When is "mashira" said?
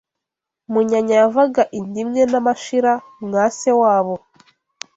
2.45-2.93